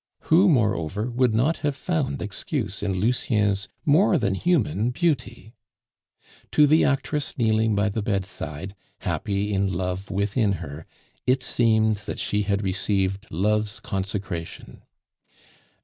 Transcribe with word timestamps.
Who, 0.33 0.49
moreover, 0.49 1.11
would 1.11 1.35
not 1.35 1.57
have 1.57 1.75
found 1.75 2.23
excuse 2.23 2.81
in 2.81 2.93
Lucien's 2.95 3.67
more 3.85 4.17
than 4.17 4.33
human 4.33 4.89
beauty? 4.89 5.53
To 6.53 6.65
the 6.65 6.83
actress 6.83 7.37
kneeling 7.37 7.75
by 7.75 7.89
the 7.89 8.01
bedside, 8.01 8.73
happy 9.01 9.53
in 9.53 9.71
love 9.71 10.09
within 10.09 10.53
her, 10.53 10.87
it 11.27 11.43
seemed 11.43 11.97
that 12.07 12.17
she 12.17 12.41
had 12.41 12.63
received 12.63 13.27
love's 13.29 13.79
consecration. 13.79 14.81